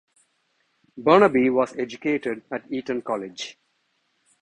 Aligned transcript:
Burnaby 0.97 1.51
was 1.51 1.77
educated 1.77 2.41
at 2.51 2.65
Eton 2.73 3.03
College. 3.03 3.55